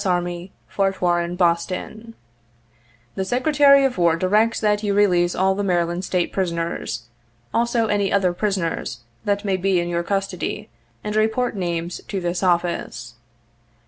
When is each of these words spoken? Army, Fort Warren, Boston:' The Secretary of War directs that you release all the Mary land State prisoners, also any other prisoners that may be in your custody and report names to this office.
Army, 0.03 0.51
Fort 0.67 0.99
Warren, 0.99 1.35
Boston:' 1.35 2.15
The 3.13 3.23
Secretary 3.23 3.85
of 3.85 3.99
War 3.99 4.15
directs 4.15 4.59
that 4.59 4.81
you 4.81 4.95
release 4.95 5.35
all 5.35 5.53
the 5.53 5.63
Mary 5.63 5.83
land 5.85 6.03
State 6.03 6.33
prisoners, 6.33 7.03
also 7.53 7.85
any 7.85 8.11
other 8.11 8.33
prisoners 8.33 9.01
that 9.25 9.45
may 9.45 9.57
be 9.57 9.79
in 9.79 9.89
your 9.89 10.01
custody 10.01 10.69
and 11.03 11.15
report 11.15 11.55
names 11.55 12.01
to 12.07 12.19
this 12.19 12.41
office. 12.41 13.13